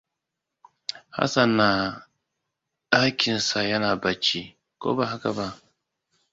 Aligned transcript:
Hassan 1.17 1.49
na 1.57 1.67
ɗakinsa 2.91 3.59
yana 3.69 3.89
bacci, 4.03 4.41
ko 4.79 4.87
ba 4.97 5.03
haka 5.11 5.29
ba? 5.37 5.47